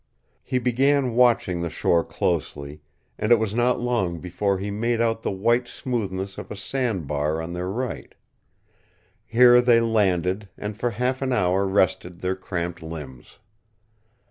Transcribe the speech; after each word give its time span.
He 0.41 0.57
began 0.57 1.13
watching 1.13 1.61
the 1.61 1.69
shore 1.69 2.03
closely, 2.03 2.81
and 3.19 3.31
it 3.31 3.37
was 3.37 3.53
not 3.53 3.79
long 3.79 4.17
before 4.19 4.57
he 4.57 4.71
made 4.71 4.99
out 4.99 5.21
the 5.21 5.29
white 5.29 5.67
smoothness 5.67 6.39
of 6.39 6.49
a 6.49 6.55
sandbar 6.55 7.39
on 7.39 7.53
their 7.53 7.69
right. 7.69 8.15
Here 9.27 9.61
they 9.61 9.79
landed 9.79 10.49
and 10.57 10.75
for 10.75 10.89
half 10.89 11.21
an 11.21 11.31
hour 11.31 11.67
rested 11.67 12.21
their 12.21 12.35
cramped 12.35 12.81
limbs. 12.81 13.37